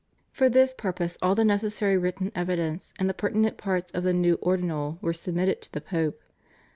[0.31, 4.33] For this purpose all the necessary written evidence and the pertinent parts of the new
[4.41, 6.19] Ordinal were submitted to the Pope.